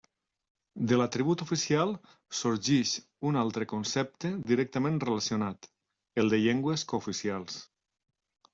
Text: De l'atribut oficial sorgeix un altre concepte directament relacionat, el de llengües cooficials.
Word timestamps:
De 0.91 0.95
l'atribut 0.99 1.43
oficial 1.45 1.91
sorgeix 2.37 2.93
un 3.33 3.37
altre 3.43 3.67
concepte 3.75 4.33
directament 4.55 4.99
relacionat, 5.07 5.71
el 6.25 6.35
de 6.35 6.43
llengües 6.49 6.89
cooficials. 6.95 7.63